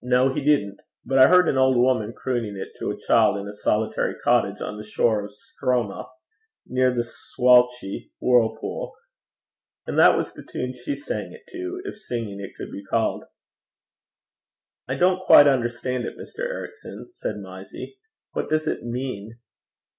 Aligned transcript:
'No, 0.00 0.32
he 0.32 0.42
didn't. 0.42 0.80
But 1.04 1.18
I 1.18 1.26
heard 1.28 1.50
an 1.50 1.58
old 1.58 1.76
woman 1.76 2.14
crooning 2.14 2.56
it 2.56 2.70
to 2.78 2.90
a 2.90 2.96
child 2.96 3.36
in 3.36 3.46
a 3.46 3.52
solitary 3.52 4.14
cottage 4.24 4.62
on 4.62 4.78
the 4.78 4.82
shore 4.82 5.22
of 5.22 5.32
Stroma, 5.34 6.08
near 6.66 6.94
the 6.94 7.02
Swalchie 7.02 8.10
whirlpool, 8.18 8.94
and 9.86 9.98
that 9.98 10.16
was 10.16 10.32
the 10.32 10.42
tune 10.50 10.72
she 10.72 10.94
sang 10.94 11.30
it 11.30 11.42
to, 11.52 11.82
if 11.84 11.94
singing 11.94 12.40
it 12.40 12.56
could 12.56 12.72
be 12.72 12.84
called.' 12.88 13.24
'I 14.88 14.96
don't 14.96 15.26
quite 15.26 15.46
understand 15.46 16.06
it, 16.06 16.16
Mr. 16.16 16.40
Ericson,' 16.46 17.10
said 17.10 17.36
Mysie. 17.36 17.98
'What 18.32 18.48
does 18.48 18.66
it 18.66 18.82
mean?' 18.82 19.38